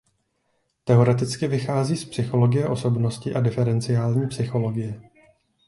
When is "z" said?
1.97-2.05